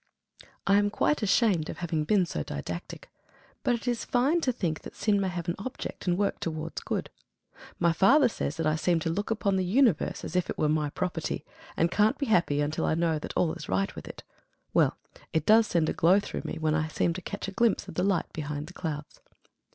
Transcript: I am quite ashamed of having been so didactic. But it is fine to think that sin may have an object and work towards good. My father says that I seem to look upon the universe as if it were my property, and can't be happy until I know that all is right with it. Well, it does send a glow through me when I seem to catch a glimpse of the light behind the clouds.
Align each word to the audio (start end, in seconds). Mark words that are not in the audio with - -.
I 0.65 0.77
am 0.79 0.89
quite 0.89 1.21
ashamed 1.21 1.69
of 1.69 1.77
having 1.77 2.05
been 2.05 2.25
so 2.25 2.41
didactic. 2.41 3.07
But 3.61 3.75
it 3.75 3.87
is 3.87 4.03
fine 4.03 4.41
to 4.41 4.51
think 4.51 4.81
that 4.81 4.95
sin 4.95 5.21
may 5.21 5.27
have 5.29 5.47
an 5.47 5.53
object 5.59 6.07
and 6.07 6.17
work 6.17 6.39
towards 6.39 6.81
good. 6.81 7.11
My 7.77 7.93
father 7.93 8.27
says 8.27 8.57
that 8.57 8.65
I 8.65 8.77
seem 8.77 8.99
to 9.01 9.11
look 9.11 9.29
upon 9.29 9.57
the 9.57 9.63
universe 9.63 10.23
as 10.23 10.35
if 10.35 10.49
it 10.49 10.57
were 10.57 10.67
my 10.69 10.89
property, 10.89 11.45
and 11.77 11.91
can't 11.91 12.17
be 12.17 12.25
happy 12.25 12.61
until 12.61 12.85
I 12.87 12.95
know 12.95 13.19
that 13.19 13.37
all 13.37 13.53
is 13.53 13.69
right 13.69 13.95
with 13.95 14.07
it. 14.07 14.23
Well, 14.73 14.97
it 15.33 15.45
does 15.45 15.67
send 15.67 15.87
a 15.87 15.93
glow 15.93 16.19
through 16.19 16.41
me 16.45 16.57
when 16.57 16.73
I 16.73 16.87
seem 16.87 17.13
to 17.13 17.21
catch 17.21 17.47
a 17.47 17.51
glimpse 17.51 17.87
of 17.87 17.93
the 17.93 18.01
light 18.03 18.33
behind 18.33 18.65
the 18.65 18.73
clouds. 18.73 19.21